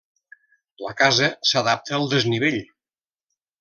[0.85, 2.61] La casa s'adapta al desnivell.